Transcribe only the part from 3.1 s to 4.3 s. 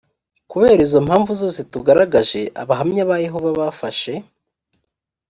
yehova bafashe